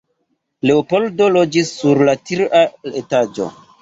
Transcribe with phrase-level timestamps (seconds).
[0.69, 2.67] Leopoldo loĝis sur la tria
[3.03, 3.47] etaĝo.